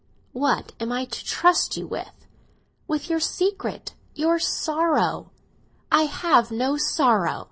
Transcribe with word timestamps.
"What 0.31 0.71
am 0.79 0.91
I 0.91 1.05
to 1.05 1.23
trust 1.23 1.77
you 1.77 1.85
with?" 1.85 2.25
"With 2.87 3.07
your 3.07 3.19
secret—your 3.19 4.39
sorrow." 4.39 5.29
"I 5.91 6.05
have 6.05 6.49
no 6.49 6.75
sorrow!" 6.75 7.39